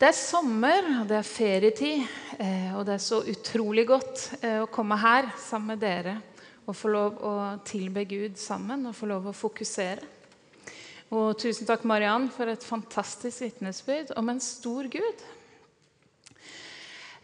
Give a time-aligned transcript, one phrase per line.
[0.00, 2.04] Det er sommer, og det er ferietid,
[2.40, 6.14] eh, og det er så utrolig godt eh, å komme her sammen med dere
[6.64, 7.32] og få lov å
[7.68, 10.08] tilbe Gud sammen og få lov å fokusere.
[11.12, 15.26] Og tusen takk, Mariann, for et fantastisk vitnesbyrd om en stor Gud.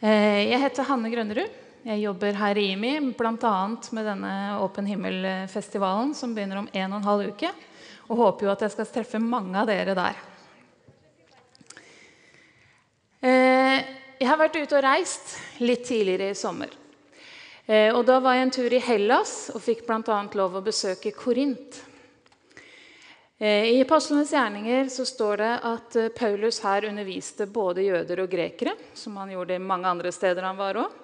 [0.04, 1.58] Eh, jeg heter Hanne Grønnerud.
[1.88, 3.56] Jeg jobber her i IMI bl.a.
[3.72, 7.56] med denne Åpen himmel-festivalen som begynner om en og en halv uke.
[8.10, 10.26] Og håper jo at jeg skal treffe mange av dere der.
[13.26, 13.78] Eh,
[14.20, 15.32] jeg har vært ute og reist
[15.64, 16.70] litt tidligere i sommer.
[17.66, 20.18] Eh, og Da var jeg en tur i Hellas og fikk bl.a.
[20.38, 21.80] lov å besøke Korint.
[23.38, 28.76] Eh, I Apostlenes gjerninger så står det at Paulus her underviste både jøder og grekere,
[28.94, 31.02] som han gjorde i mange andre steder han var òg.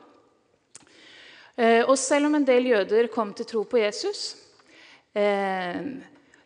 [1.84, 4.22] Og selv om en del jøder kom til tro på Jesus,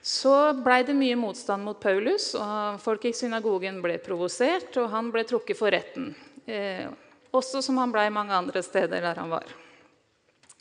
[0.06, 2.28] så blei det mye motstand mot Paulus.
[2.38, 6.12] og Folk i synagogen ble provosert, og han ble trukket for retten.
[6.46, 6.86] Eh,
[7.34, 9.50] også som han blei mange andre steder der han var.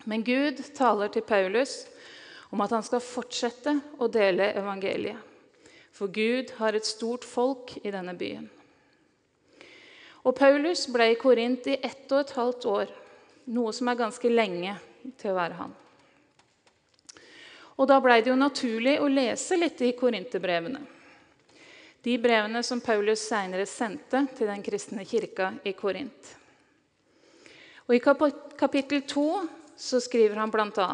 [0.10, 1.84] Men Gud taler til Paulus
[2.50, 5.22] om at han skal fortsette å dele evangeliet.
[5.94, 8.50] For Gud har et stort folk i denne byen.
[10.26, 13.00] Og Paulus ble i Korint i ett og et halvt år,
[13.54, 14.74] noe som er ganske lenge
[15.22, 15.82] til å være han.
[17.76, 20.82] Og da blei det jo naturlig å lese litt i korinterbrevene.
[22.06, 26.36] De brevene som Paulus seinere sendte til den kristne kirka i Korint.
[27.86, 29.26] Og I kapittel 2
[29.76, 30.90] så skriver han bl.a.: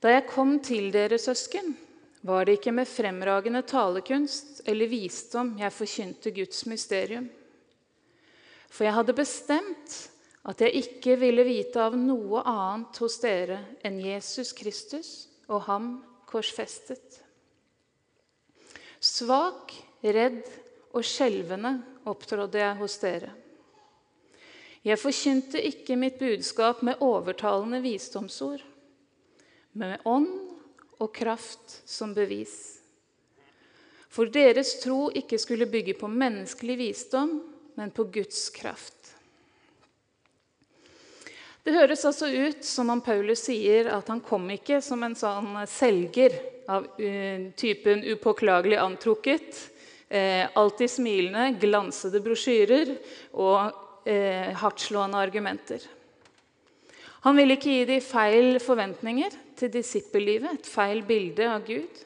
[0.00, 1.72] Da jeg kom til dere, søsken,
[2.20, 7.30] var det ikke med fremragende talekunst eller visdom jeg forkynte Guds mysterium.
[8.68, 9.96] For jeg hadde bestemt
[10.48, 15.10] at jeg ikke ville vite av noe annet hos dere enn Jesus Kristus
[15.50, 15.90] og ham
[16.30, 17.20] korsfestet.
[19.00, 20.46] Svak, redd
[20.96, 21.74] og skjelvende
[22.08, 23.30] opptrådde jeg hos dere.
[24.84, 28.62] Jeg forkynte ikke mitt budskap med overtalende visdomsord,
[29.76, 30.30] men med ånd
[31.00, 32.80] og kraft som bevis.
[34.10, 37.36] For deres tro ikke skulle bygge på menneskelig visdom,
[37.76, 38.99] men på Guds kraft.
[41.60, 45.58] Det høres altså ut som om Paulus sier at han kom ikke som en sånn
[45.68, 46.36] selger
[46.70, 49.58] av uh, typen upåklagelig antrukket,
[50.08, 52.92] eh, alltid smilende, glansede brosjyrer
[53.32, 55.84] og eh, hardtslående argumenter.
[57.26, 62.04] Han ville ikke gi dem feil forventninger til disippellivet, et feil bilde av Gud.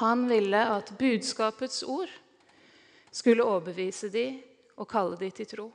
[0.00, 2.10] Han ville at budskapets ord
[3.12, 4.40] skulle overbevise dem
[4.76, 5.68] og kalle dem til tro.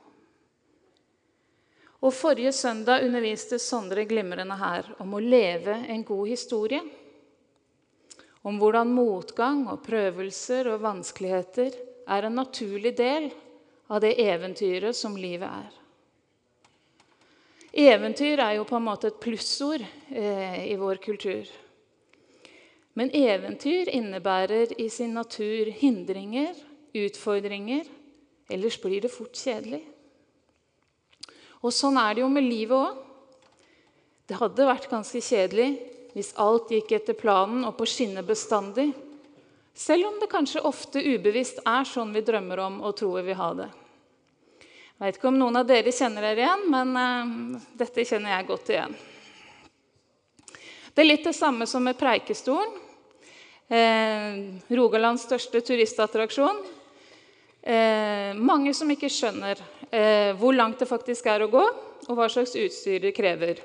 [2.02, 6.80] Og Forrige søndag underviste Sondre glimrende her om å leve en god historie.
[8.42, 11.76] Om hvordan motgang og prøvelser og vanskeligheter
[12.10, 13.28] er en naturlig del
[13.86, 15.70] av det eventyret som livet er.
[17.72, 21.46] Eventyr er jo på en måte et plussord eh, i vår kultur.
[22.98, 26.52] Men eventyr innebærer i sin natur hindringer,
[26.92, 27.86] utfordringer.
[28.50, 29.84] Ellers blir det fort kjedelig.
[31.62, 33.00] Og sånn er det jo med livet òg.
[34.26, 35.70] Det hadde vært ganske kjedelig
[36.12, 38.90] hvis alt gikk etter planen og på skinner bestandig.
[39.74, 43.38] Selv om det kanskje ofte ubevisst er sånn vi drømmer om og tror vi vil
[43.40, 43.70] ha det.
[44.98, 48.48] Jeg vet ikke om noen av dere kjenner dere igjen, men uh, dette kjenner jeg
[48.52, 48.92] godt igjen.
[50.92, 52.76] Det er litt det samme som med Preikestolen.
[53.72, 54.40] Eh,
[54.76, 56.58] Rogalands største turistattraksjon.
[57.62, 61.62] Eh, mange som ikke skjønner eh, hvor langt det faktisk er å gå,
[62.08, 63.62] og hva slags utstyr det krever.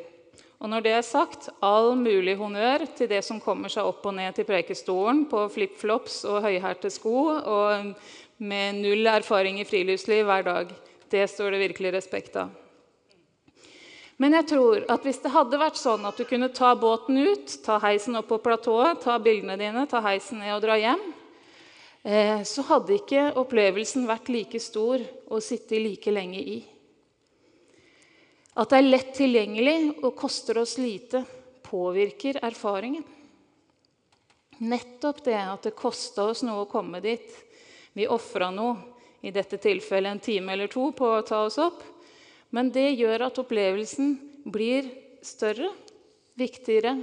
[0.58, 4.16] Og når det er sagt, all mulig honnør til det som kommer seg opp og
[4.18, 7.92] ned til prekestolen på flipflops og høyhælte sko og
[8.38, 10.72] med null erfaring i friluftsliv hver dag.
[11.10, 12.50] Det står det virkelig respekt av.
[14.18, 17.54] Men jeg tror at hvis det hadde vært sånn at du kunne ta båten ut,
[17.66, 21.04] ta heisen opp på platået, ta bildene dine, ta heisen ned og dra hjem,
[22.48, 26.58] så hadde ikke opplevelsen vært like stor å sitte like lenge i.
[28.58, 31.26] At det er lett tilgjengelig og koster oss lite,
[31.68, 33.04] påvirker erfaringen.
[34.58, 37.28] Nettopp det at det kosta oss noe å komme dit.
[37.94, 41.84] Vi ofra noe, i dette tilfellet en time eller to, på å ta oss opp.
[42.54, 44.16] Men det gjør at opplevelsen
[44.48, 44.88] blir
[45.26, 45.74] større,
[46.38, 46.96] viktigere,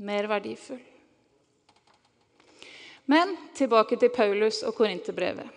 [0.00, 0.80] mer verdifull.
[3.10, 5.48] Men tilbake til Paulus og Korinterbrevet.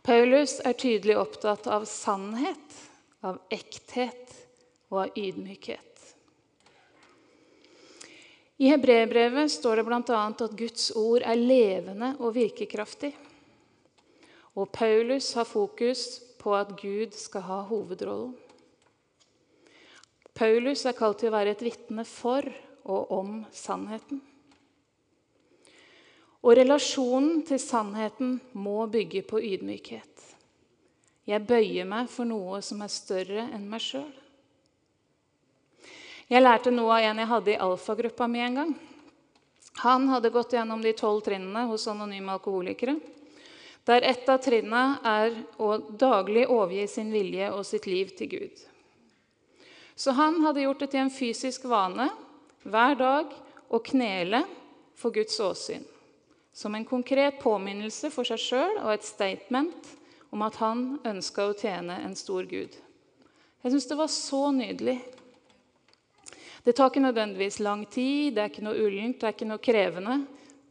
[0.00, 2.76] Paulus er tydelig opptatt av sannhet,
[3.20, 4.32] av ekthet
[4.88, 5.84] og av ydmykhet.
[8.58, 10.22] I hebreerbrevet står det bl.a.
[10.32, 13.12] at Guds ord er levende og virkekraftig.
[14.56, 16.06] Og Paulus har fokus
[16.40, 18.32] på at Gud skal ha hovedrollen.
[20.32, 22.48] Paulus er kalt til å være et vitne for
[22.88, 24.24] og om sannheten.
[26.44, 30.28] Og relasjonen til sannheten må bygge på ydmykhet.
[31.28, 34.12] Jeg bøyer meg for noe som er større enn meg sjøl.
[36.28, 38.72] Jeg lærte noe av en jeg hadde i alfagruppa mi en gang.
[39.82, 42.96] Han hadde gått gjennom de tolv trinnene hos anonyme alkoholikere.
[43.88, 48.64] Der ett av trinnene er å daglig overgi sin vilje og sitt liv til Gud.
[49.96, 52.10] Så han hadde gjort det til en fysisk vane
[52.68, 53.32] hver dag
[53.72, 54.44] å knele
[54.98, 55.86] for Guds åsyn.
[56.58, 59.92] Som en konkret påminnelse for seg sjøl og et statement
[60.34, 62.74] om at han ønska å tjene en stor gud.
[63.62, 64.96] Jeg syns det var så nydelig.
[66.66, 69.62] Det tar ikke nødvendigvis lang tid, det er ikke noe ullent, det er ikke noe
[69.62, 70.18] krevende.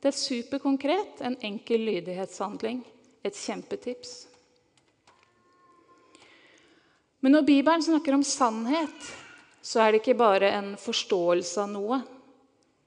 [0.04, 2.84] Det er superkonkret, en enkel lydighetshandling.
[3.24, 4.18] Et kjempetips.
[7.24, 9.14] Men når Bibelen snakker om sannhet,
[9.64, 12.06] så er det ikke bare en forståelse av noe.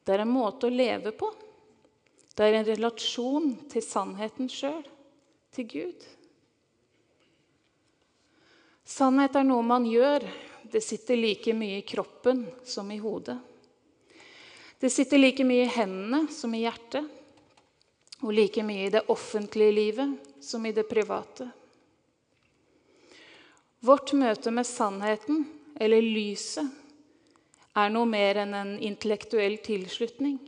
[0.05, 1.33] Det er en måte å leve på.
[2.41, 4.81] Det er en relasjon til sannheten sjøl,
[5.53, 6.05] til Gud.
[8.89, 10.25] Sannhet er noe man gjør.
[10.73, 13.37] Det sitter like mye i kroppen som i hodet.
[14.81, 17.05] Det sitter like mye i hendene som i hjertet,
[18.25, 21.51] og like mye i det offentlige livet som i det private.
[23.85, 25.45] Vårt møte med sannheten,
[25.77, 26.73] eller lyset,
[27.77, 30.41] er noe mer enn en intellektuell tilslutning.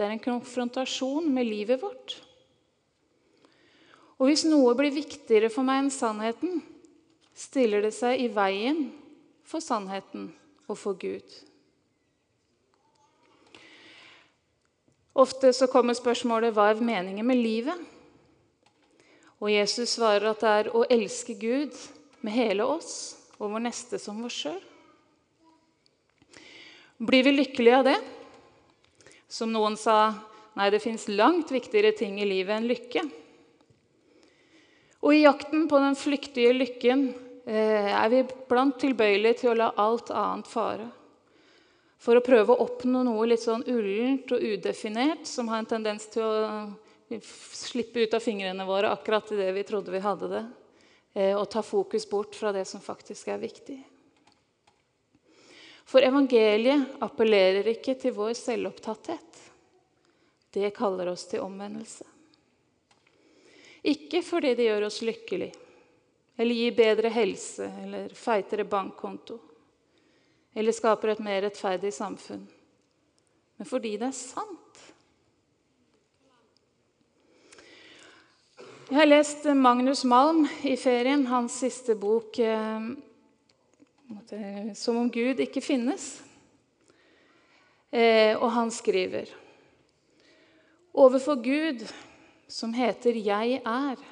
[0.00, 2.14] Det er en konfrontasjon med livet vårt.
[4.16, 6.62] Og hvis noe blir viktigere for meg enn sannheten,
[7.36, 8.86] stiller det seg i veien
[9.44, 10.30] for sannheten
[10.64, 11.26] og for Gud.
[15.20, 17.82] Ofte så kommer spørsmålet hva er meningen med livet?
[19.36, 21.76] Og Jesus svarer at det er å elske Gud
[22.24, 22.94] med hele oss
[23.36, 24.56] og vår neste som oss sjøl.
[26.96, 27.98] Blir vi lykkelige av det?
[29.30, 30.10] Som noen sa,
[30.58, 33.04] nei, det fins langt viktigere ting i livet enn lykke.
[35.00, 37.06] Og i jakten på den flyktige lykken
[37.46, 40.88] eh, er vi blant tilbøyelige til å la alt annet fare.
[42.00, 46.08] For å prøve å oppnå noe litt sånn ullent og udefinert som har en tendens
[46.12, 46.32] til å
[47.20, 50.44] slippe ut av fingrene våre akkurat idet vi trodde vi hadde det.
[51.14, 53.78] Eh, og ta fokus bort fra det som faktisk er viktig.
[55.90, 59.40] For evangeliet appellerer ikke til vår selvopptatthet.
[60.54, 62.06] Det kaller oss til omvendelse.
[63.90, 65.50] Ikke fordi det gjør oss lykkelig,
[66.36, 69.38] eller gir bedre helse eller feitere bankkonto,
[70.54, 72.42] eller skaper et mer rettferdig samfunn,
[73.56, 74.82] men fordi det er sant.
[78.90, 82.90] Jeg har lest Magnus Malm i ferien, hans siste bok eh,
[84.74, 86.22] 'Som om Gud ikke finnes'.
[87.92, 89.26] Eh, og han skriver
[90.94, 91.86] Overfor Gud,
[92.48, 94.04] som heter 'Jeg er',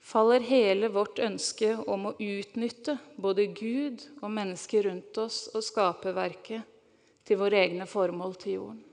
[0.00, 6.62] faller hele vårt ønske om å utnytte både Gud og mennesker rundt oss og skaperverket
[7.24, 8.84] til våre egne formål til jorden.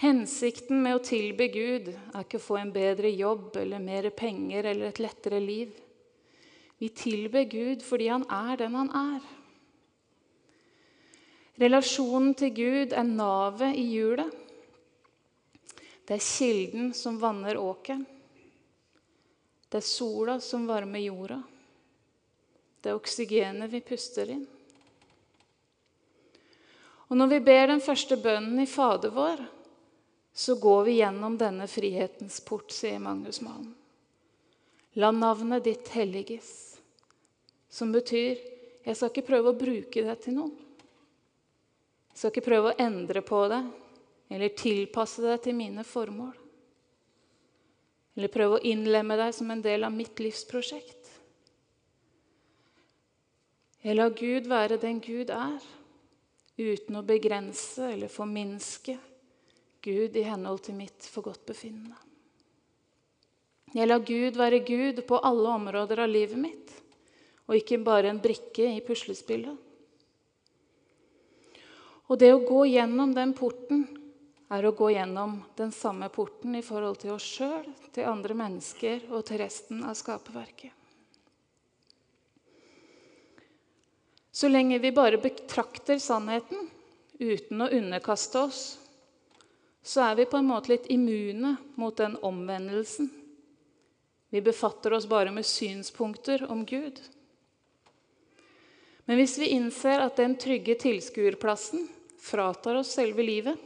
[0.00, 4.70] Hensikten med å tilbe Gud er ikke å få en bedre jobb eller mer penger
[4.70, 5.74] eller et lettere liv.
[6.80, 9.24] Vi tilber Gud fordi han er den han er.
[11.60, 14.30] Relasjonen til Gud er navet i hjulet.
[16.08, 18.06] Det er kilden som vanner åkeren.
[19.68, 21.42] Det er sola som varmer jorda.
[22.80, 24.46] Det er oksygenet vi puster inn.
[27.10, 29.44] Og når vi ber den første bønnen i Fader vår,
[30.32, 33.74] så går vi gjennom denne frihetens port, sier Magnus Malm.
[34.98, 36.69] La navnet ditt helliges,
[37.70, 38.40] som betyr
[38.84, 40.52] jeg skal ikke prøve å bruke det til noe.
[42.10, 43.60] Jeg skal ikke prøve å endre på det
[44.30, 46.32] eller tilpasse det til mine formål.
[48.16, 50.96] Eller prøve å innlemme deg som en del av mitt livsprosjekt.
[53.80, 55.60] Jeg lar Gud være den Gud er,
[56.60, 58.98] uten å begrense eller forminske
[59.80, 61.96] Gud i henhold til mitt forgodtbefinnende.
[63.72, 66.74] Jeg lar Gud være Gud på alle områder av livet mitt,
[67.50, 69.56] og ikke bare en brikke i puslespillet.
[72.10, 73.84] Og det å gå gjennom den porten
[74.50, 79.08] er å gå gjennom den samme porten i forhold til oss sjøl, til andre mennesker
[79.10, 80.74] og til resten av skaperverket.
[84.30, 86.70] Så lenge vi bare betrakter sannheten
[87.18, 88.62] uten å underkaste oss
[89.82, 93.10] så er vi på en måte litt immune mot den omvendelsen
[94.30, 97.00] Vi befatter oss bare med synspunkter om Gud.
[99.04, 101.88] Men hvis vi innser at den trygge tilskuerplassen
[102.20, 103.56] fratar oss selve livet,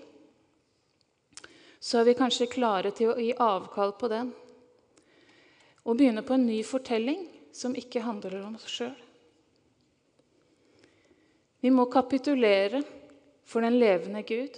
[1.85, 4.31] så er vi kanskje klare til å gi avkall på den
[5.85, 8.95] og begynne på en ny fortelling som ikke handler om oss sjøl.
[11.61, 12.81] Vi må kapitulere
[13.45, 14.57] for den levende Gud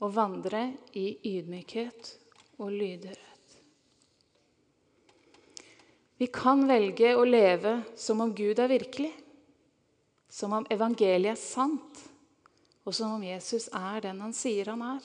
[0.00, 0.62] og vandre
[0.98, 2.12] i ydmykhet
[2.62, 3.26] og lydighet.
[6.20, 9.12] Vi kan velge å leve som om Gud er virkelig,
[10.30, 12.04] som om evangeliet er sant,
[12.86, 15.02] og som om Jesus er den han sier han er.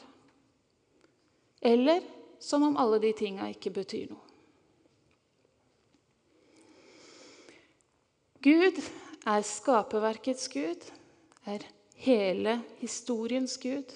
[1.66, 2.06] Eller
[2.40, 4.22] som om alle de tinga ikke betyr noe.
[8.46, 8.78] Gud
[9.26, 10.84] er skaperverkets Gud,
[11.50, 11.66] er
[11.98, 13.90] hele historiens Gud,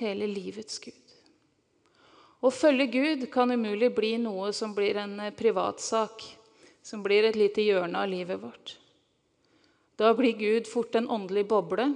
[0.00, 0.96] hele livets Gud.
[2.40, 6.24] Å følge Gud kan umulig bli noe som blir en privatsak,
[6.80, 8.78] som blir et lite hjørne av livet vårt.
[10.00, 11.90] Da blir Gud fort en åndelig boble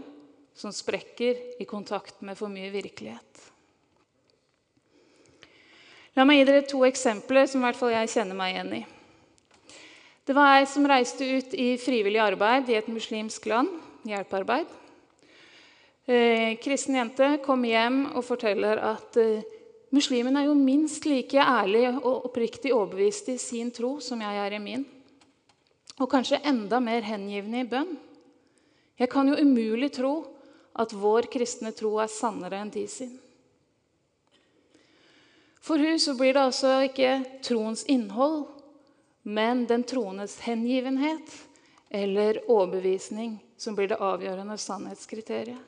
[0.55, 3.39] som sprekker i kontakt med for mye virkelighet.
[6.15, 8.83] La meg gi dere to eksempler som i hvert fall jeg kjenner meg igjen i.
[10.25, 13.73] Det var ei som reiste ut i frivillig arbeid i et muslimsk land.
[14.05, 14.69] Hjelpearbeid.
[16.05, 19.49] Eh, kristen jente kom hjem og forteller at eh,
[19.97, 24.59] muslimen er jo minst like ærlig og oppriktig overbevist i sin tro som jeg er
[24.59, 24.85] i min.
[26.03, 27.95] Og kanskje enda mer hengivne i bønn.
[28.99, 30.15] Jeg kan jo umulig tro
[30.75, 33.15] at vår kristne tro er sannere enn de sin.
[35.65, 37.13] For hun så blir det altså ikke
[37.47, 38.45] troens innhold
[39.27, 41.47] men den troendes hengivenhet
[41.89, 45.61] eller overbevisning som blir det avgjørende sannhetskriteriet.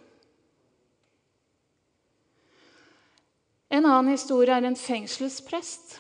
[3.69, 5.97] En annen historie er en fengselsprest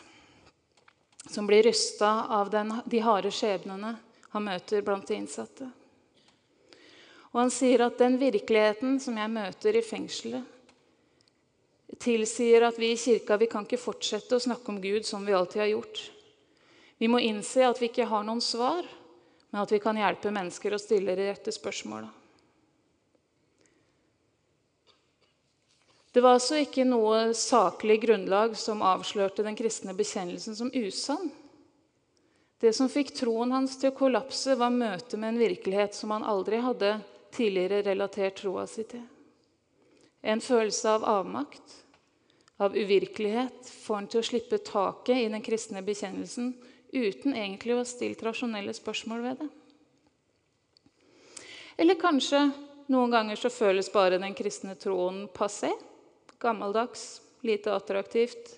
[1.32, 3.96] som blir rysta av den, de harde skjebnene
[4.36, 5.68] han møter blant de innsatte.
[7.32, 10.44] Og Han sier at den virkeligheten som jeg møter i fengselet,
[12.00, 15.34] tilsier at vi i kirka vi kan ikke fortsette å snakke om Gud som vi
[15.36, 16.00] alltid har gjort.
[16.98, 18.84] Vi må innse at vi ikke har noen svar,
[19.50, 22.08] men at vi kan hjelpe mennesker å stille de rette spørsmåla.
[26.16, 31.28] Det var altså ikke noe saklig grunnlag som avslørte den kristne bekjennelsen som usann.
[32.66, 36.24] Det som fikk troen hans til å kollapse, var møtet med en virkelighet som han
[36.26, 36.96] aldri hadde
[37.30, 39.04] tidligere relatert troa si til.
[40.26, 41.76] En følelse av avmakt,
[42.58, 46.48] av uvirkelighet, får han til å slippe taket i den kristne bekjennelsen
[46.90, 49.46] uten egentlig å ha stilt rasjonelle spørsmål ved det.
[51.84, 52.40] Eller kanskje
[52.90, 55.70] noen ganger så føles bare den kristne troen passé,
[56.42, 58.56] gammeldags, lite attraktivt,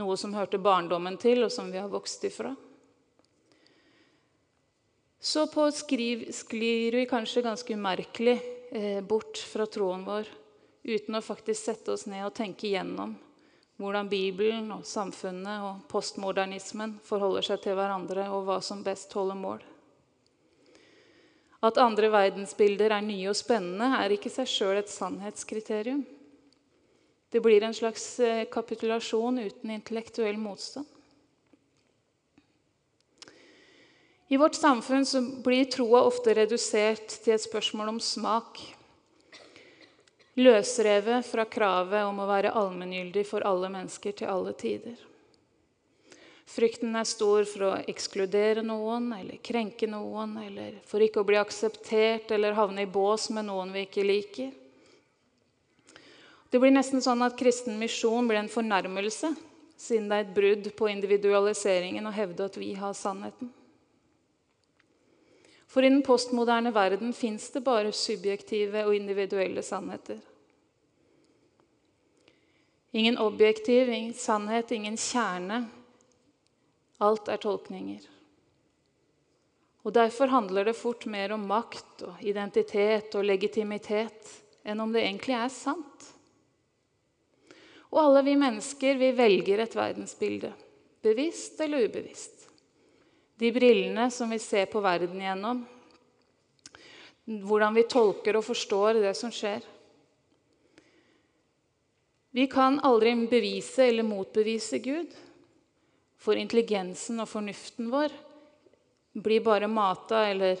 [0.00, 2.54] noe som hørte barndommen til, og som vi har vokst ifra.
[5.20, 8.36] Så på skriv sklir vi kanskje ganske umerkelig
[8.70, 10.28] eh, bort fra troen vår
[10.88, 13.16] uten å faktisk sette oss ned og tenke igjennom
[13.78, 19.38] hvordan Bibelen og samfunnet og postmodernismen forholder seg til hverandre, og hva som best holder
[19.38, 19.62] mål.
[21.62, 26.02] At andre verdensbilder er nye og spennende, er ikke seg sjøl et sannhetskriterium.
[27.30, 30.86] Det blir en slags eh, kapitulasjon uten intellektuell motstand.
[34.28, 35.06] I vårt samfunn
[35.42, 38.60] blir troa ofte redusert til et spørsmål om smak
[40.38, 44.98] løsrevet fra kravet om å være allmenngyldig for alle mennesker til alle tider.
[46.48, 51.36] Frykten er stor for å ekskludere noen eller krenke noen, eller for ikke å bli
[51.40, 54.54] akseptert eller havne i bås med noen vi ikke liker.
[56.48, 59.34] Det blir nesten sånn at kristen misjon blir en fornærmelse,
[59.76, 63.52] siden det er et brudd på individualiseringen å hevde at vi har sannheten.
[65.68, 70.20] For i den postmoderne verden fins det bare subjektive og individuelle sannheter.
[72.96, 75.66] Ingen objektiv, ingen sannhet, ingen kjerne.
[77.04, 78.06] Alt er tolkninger.
[79.84, 84.32] Og Derfor handler det fort mer om makt og identitet og legitimitet
[84.68, 86.08] enn om det egentlig er sant.
[87.88, 90.50] Og alle vi mennesker vi velger et verdensbilde,
[91.04, 92.37] bevisst eller ubevisst.
[93.38, 95.60] De brillene som vi ser på verden gjennom,
[97.46, 99.62] hvordan vi tolker og forstår det som skjer.
[102.34, 105.14] Vi kan aldri bevise eller motbevise Gud.
[106.18, 108.10] For intelligensen og fornuften vår
[109.22, 110.58] blir bare mata eller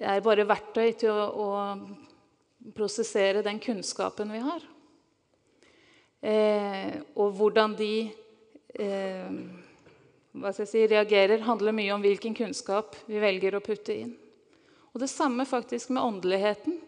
[0.00, 4.64] er bare verktøy til å, å prosessere den kunnskapen vi har.
[6.26, 7.92] Eh, og hvordan de
[8.72, 9.65] eh,
[10.36, 14.12] hva skal jeg si, reagerer, handler mye om hvilken kunnskap vi velger å putte inn.
[14.92, 16.78] Og det samme faktisk med åndeligheten.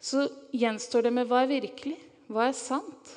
[0.00, 1.96] Så gjenstår det med hva er virkelig,
[2.28, 3.16] hva er sant?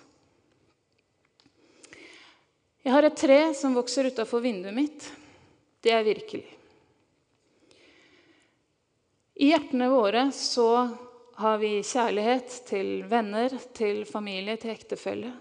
[2.81, 5.05] Jeg har et tre som vokser utafor vinduet mitt.
[5.83, 6.47] Det er virkelig.
[9.41, 10.67] I hjertene våre så
[11.41, 15.31] har vi kjærlighet til venner, til familie, til ektefelle.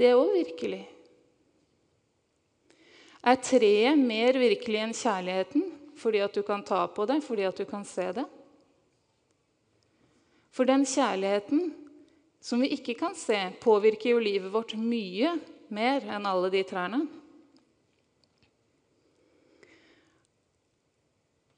[0.00, 0.80] Det er òg virkelig.
[3.20, 5.66] Er treet mer virkelig enn kjærligheten
[6.00, 8.24] fordi at du kan ta på det, fordi at du kan se det?
[10.48, 11.66] For den kjærligheten
[12.40, 15.34] som vi ikke kan se, påvirker jo livet vårt mye
[15.68, 17.02] mer enn alle de trærne.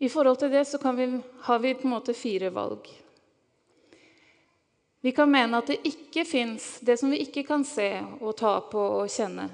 [0.02, 1.06] I forhold til det så vi,
[1.46, 2.90] har vi på en måte fire valg.
[5.02, 7.88] Vi kan mene at det ikke fins det som vi ikke kan se
[8.20, 9.48] og ta på og kjenne.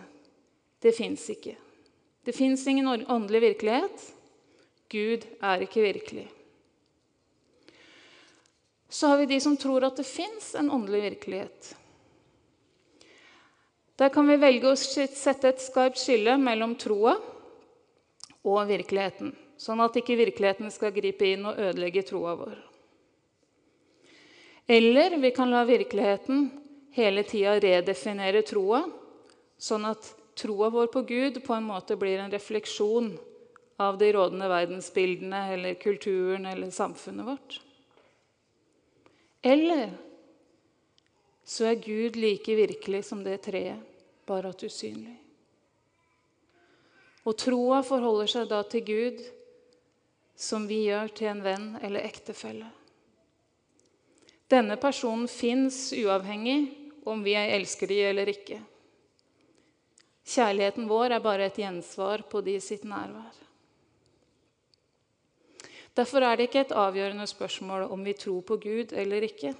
[0.78, 1.54] Det fins ikke.
[2.24, 4.02] Det fins ingen åndelig virkelighet.
[4.92, 6.26] Gud er ikke virkelig.
[8.88, 11.74] Så har vi de som tror at det fins en åndelig virkelighet.
[13.96, 17.16] Der kan vi velge å sette et skarpt skille mellom troa
[18.44, 22.67] og virkeligheten, sånn at ikke virkeligheten skal gripe inn og ødelegge troa vår.
[24.70, 26.50] Eller vi kan la virkeligheten
[26.92, 28.82] hele tida redefinere troa,
[29.56, 33.14] sånn at troa vår på Gud på en måte blir en refleksjon
[33.80, 37.60] av de rådende verdensbildene eller kulturen eller samfunnet vårt.
[39.40, 39.94] Eller
[41.48, 43.80] så er Gud like virkelig som det treet,
[44.28, 45.16] bare at usynlig.
[47.24, 49.24] Og troa forholder seg da til Gud
[50.36, 52.68] som vi gjør til en venn eller ektefelle.
[54.48, 56.70] Denne personen fins uavhengig
[57.08, 58.62] om vi elsker de eller ikke.
[60.28, 63.36] Kjærligheten vår er bare et gjensvar på de sitt nærvær.
[65.96, 69.54] Derfor er det ikke et avgjørende spørsmål om vi tror på Gud eller ikke.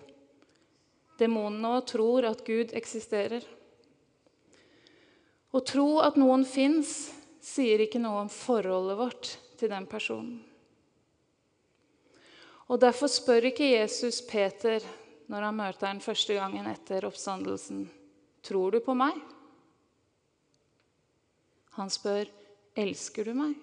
[1.19, 3.43] Demonene tror at Gud eksisterer.
[5.51, 7.11] Å tro at noen fins,
[7.43, 10.48] sier ikke noe om forholdet vårt til den personen.
[12.69, 14.85] Og Derfor spør ikke Jesus Peter
[15.29, 17.89] når han møter ham første gangen etter oppstandelsen,
[18.43, 19.21] 'Tror du på meg?'
[21.77, 22.29] Han spør,
[22.77, 23.57] 'Elsker du meg?'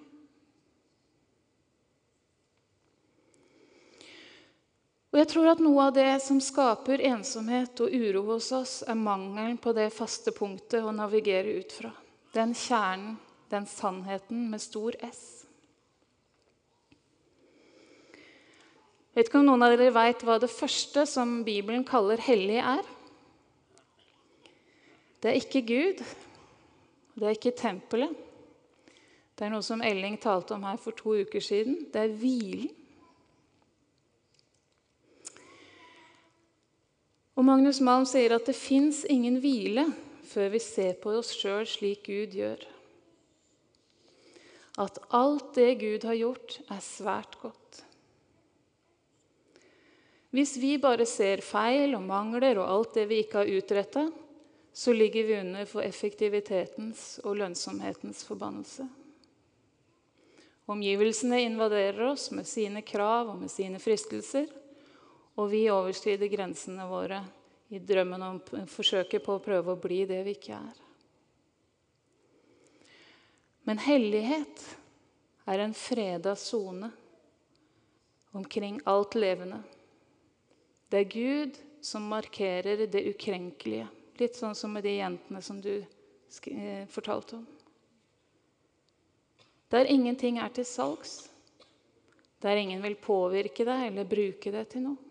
[5.16, 8.96] Og jeg tror at Noe av det som skaper ensomhet og uro hos oss, er
[9.00, 11.94] mangelen på det faste punktet å navigere ut fra.
[12.34, 13.16] Den kjernen,
[13.50, 15.45] den sannheten med stor S.
[19.16, 22.84] vet ikke om noen av dere veit hva det første som Bibelen kaller hellig, er?
[25.24, 26.06] Det er ikke Gud.
[27.16, 28.12] Det er ikke tempelet.
[29.36, 31.88] Det er noe som Elling talte om her for to uker siden.
[31.92, 32.72] Det er hvilen.
[37.36, 39.90] Og Magnus Malm sier at det fins ingen hvile
[40.30, 42.64] før vi ser på oss sjøl slik Gud gjør.
[44.80, 47.65] At alt det Gud har gjort, er svært godt.
[50.36, 54.10] Hvis vi bare ser feil og mangler og alt det vi ikke har utretta,
[54.76, 58.84] så ligger vi under for effektivitetens og lønnsomhetens forbannelse.
[60.68, 64.50] Omgivelsene invaderer oss med sine krav og med sine fristelser,
[65.40, 67.22] og vi overskrider grensene våre
[67.72, 70.82] i drømmen om forsøket på å prøve å bli det vi ikke er.
[73.66, 74.66] Men hellighet
[75.48, 76.92] er en freda sone
[78.36, 79.62] omkring alt levende.
[80.90, 83.88] Det er Gud som markerer det ukrenkelige.
[84.18, 87.46] Litt sånn som med de jentene som du eh, fortalte om.
[89.74, 91.26] Der ingenting er til salgs,
[92.40, 95.02] der ingen vil påvirke deg eller bruke det til noe.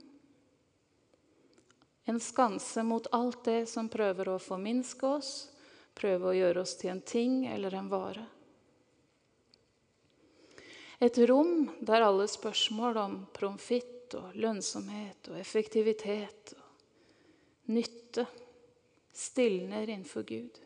[2.04, 5.32] En skanse mot alt det som prøver å forminske oss,
[5.96, 8.26] prøve å gjøre oss til en ting eller en vare.
[11.00, 18.26] Et rom der alle spørsmål om profitt og lønnsomhet og effektivitet og nytte
[19.14, 20.60] stilner innenfor Gud.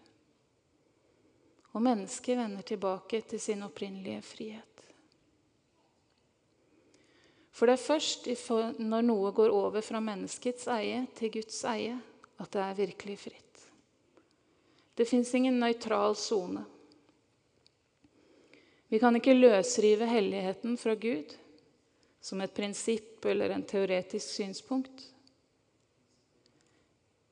[1.77, 4.65] Og mennesket vender tilbake til sin opprinnelige frihet.
[7.53, 8.29] For det er først
[8.79, 11.97] når noe går over fra menneskets eie til Guds eie,
[12.39, 13.65] at det er virkelig fritt.
[14.95, 16.65] Det fins ingen nøytral sone.
[18.89, 21.35] Vi kan ikke løsrive helligheten fra Gud
[22.29, 25.07] som et prinsipp eller en teoretisk synspunkt.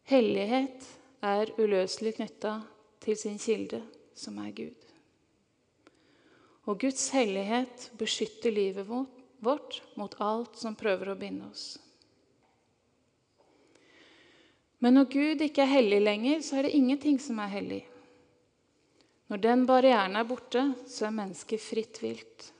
[0.08, 0.86] Hellighet
[1.26, 2.60] er uløselig knytta
[3.04, 3.82] til sin kilde,
[4.16, 4.84] som er Gud.
[6.66, 11.66] Og Guds hellighet beskytter livet vårt mot alt som prøver å binde oss.
[14.82, 17.82] Men når Gud ikke er hellig lenger, så er det ingenting som er hellig.
[19.26, 22.50] Når den barrieren er borte, så er mennesket fritt vilt.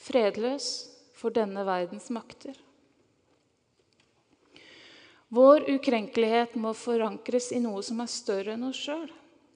[0.00, 0.93] Fredløs
[1.24, 2.52] for denne verdens makter.
[5.32, 9.08] Vår ukrenkelighet må forankres i noe som er større enn oss sjøl.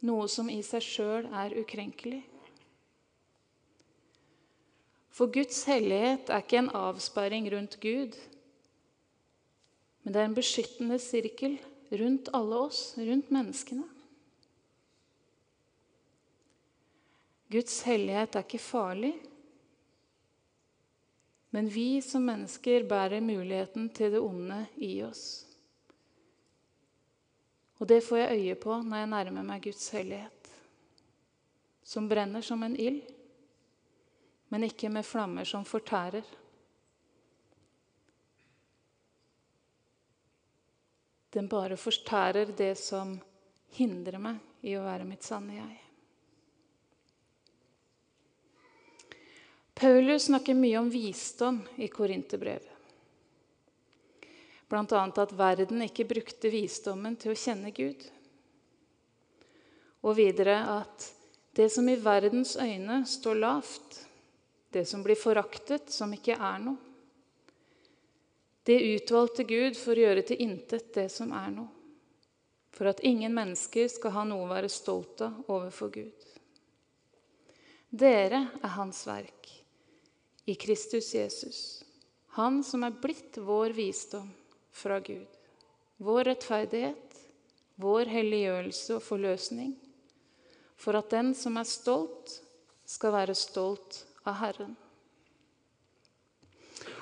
[0.08, 2.22] Noe som i seg sjøl er ukrenkelig.
[5.12, 8.16] For Guds hellighet er ikke en avsperring rundt Gud,
[10.00, 11.60] men det er en beskyttende sirkel
[12.00, 13.84] rundt alle oss, rundt menneskene.
[17.52, 19.18] Guds hellighet er ikke farlig,
[21.50, 25.44] men vi som mennesker bærer muligheten til det onde i oss.
[27.78, 30.50] Og det får jeg øye på når jeg nærmer meg Guds hellighet,
[31.82, 33.00] som brenner som en ild
[34.48, 36.24] men ikke med flammer som fortærer.
[41.30, 43.18] Den bare fortærer det som
[43.76, 45.76] hindrer meg i å være mitt sanne jeg.
[49.78, 52.72] Paulus snakker mye om visdom i Korinterbrevet.
[54.68, 55.02] Bl.a.
[55.16, 58.02] at verden ikke brukte visdommen til å kjenne Gud.
[60.02, 61.06] Og videre at
[61.54, 64.00] det som i verdens øyne står lavt,
[64.74, 66.76] det som blir foraktet, som ikke er noe.
[68.66, 71.70] Det utvalgte Gud for å gjøre til intet det som er noe,
[72.74, 76.28] for at ingen mennesker skal ha noe å være stolt av overfor Gud.
[77.88, 79.57] Dere er Hans verk
[80.48, 81.84] i Kristus Jesus,
[82.26, 84.30] Han som er blitt vår visdom
[84.72, 85.28] fra Gud,
[86.00, 87.18] vår rettferdighet,
[87.76, 89.74] vår helliggjørelse og forløsning,
[90.80, 92.38] for at den som er stolt,
[92.88, 94.72] skal være stolt av Herren.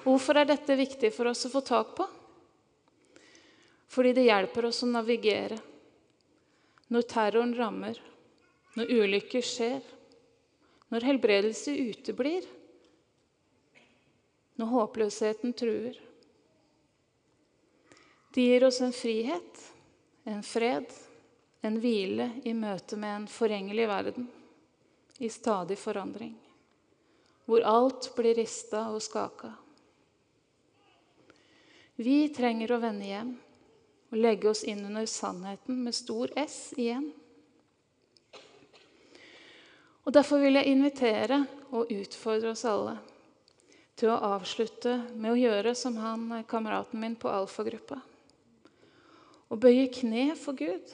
[0.02, 2.08] Hvorfor er dette viktig for oss å få tak på?
[3.86, 5.62] Fordi det hjelper oss å navigere
[6.90, 8.02] når terroren rammer,
[8.74, 9.82] når ulykker skjer,
[10.90, 12.42] når helbredelse uteblir,
[14.56, 15.98] når håpløsheten truer.
[18.34, 19.60] De gir oss en frihet,
[20.24, 20.88] en fred,
[21.64, 24.28] en hvile i møte med en forgjengelig verden
[25.18, 26.34] i stadig forandring
[27.46, 29.52] hvor alt blir rista og skaka.
[31.96, 33.30] Vi trenger å vende hjem
[34.10, 37.06] og legge oss inn under sannheten med stor S igjen.
[40.06, 42.98] Og Derfor vil jeg invitere og utfordre oss alle
[43.96, 47.98] til å avslutte med å gjøre som han kameraten min på alfagruppa.
[49.48, 50.92] Å bøye kne for Gud.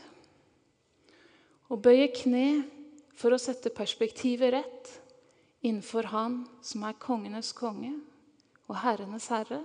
[1.72, 2.62] Å bøye kne
[3.16, 4.90] for å sette perspektivet rett
[5.62, 7.94] innenfor Han som er kongenes konge
[8.68, 9.60] og herrenes herre,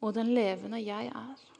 [0.00, 1.55] og den levende jeg er.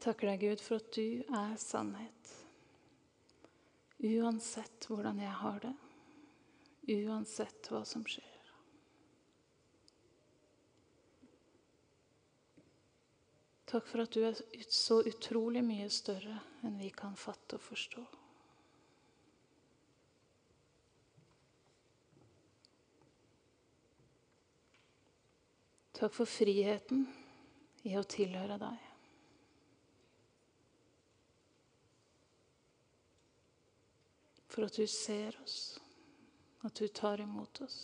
[0.00, 2.28] Jeg takker deg, Gud, for at du er sannhet.
[4.00, 5.72] Uansett hvordan jeg har det,
[7.04, 8.48] uansett hva som skjer.
[13.68, 14.40] Takk for at du er
[14.72, 18.08] så utrolig mye større enn vi kan fatte og forstå.
[26.00, 27.04] Takk for friheten
[27.84, 28.89] i å tilhøre deg.
[34.50, 35.80] For at du ser oss,
[36.66, 37.80] at du tar imot oss.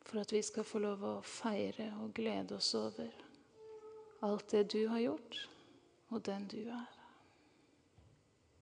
[0.00, 3.12] For at vi skal få lov å feire og glede oss over
[4.24, 5.40] alt det du har gjort,
[6.08, 6.95] og den du er.